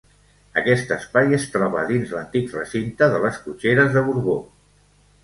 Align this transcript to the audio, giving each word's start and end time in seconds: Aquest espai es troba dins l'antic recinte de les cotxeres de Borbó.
Aquest 0.59 0.93
espai 0.95 1.35
es 1.37 1.43
troba 1.55 1.83
dins 1.91 2.13
l'antic 2.17 2.55
recinte 2.57 3.11
de 3.13 3.21
les 3.27 3.39
cotxeres 3.45 3.93
de 3.99 4.05
Borbó. 4.09 4.39